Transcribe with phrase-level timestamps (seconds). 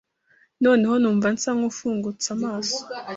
[0.63, 2.79] noneho numva nsa n’ ufungutse amaso